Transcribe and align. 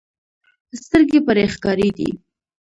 سترګې 0.83 1.19
پرې 1.27 1.45
ښکارېدې. 1.53 2.09